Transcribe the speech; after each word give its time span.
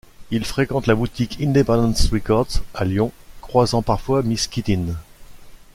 Il 0.31 0.45
fréquente 0.45 0.87
la 0.87 0.95
boutique 0.95 1.39
Independance 1.41 2.09
Records 2.09 2.63
à 2.73 2.85
Lyon, 2.85 3.11
croisant 3.39 3.83
parfois 3.83 4.23
Miss 4.23 4.47
Kittin. 4.47 4.95